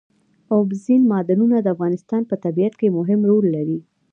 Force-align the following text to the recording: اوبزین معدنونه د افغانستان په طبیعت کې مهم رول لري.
اوبزین 0.57 1.01
معدنونه 1.11 1.57
د 1.61 1.67
افغانستان 1.75 2.21
په 2.29 2.35
طبیعت 2.43 2.73
کې 2.79 2.95
مهم 2.97 3.19
رول 3.29 3.45
لري. 3.55 3.79